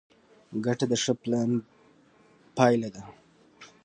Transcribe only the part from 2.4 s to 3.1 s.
پایله ده.